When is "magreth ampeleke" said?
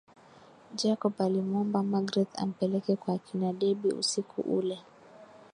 1.83-2.95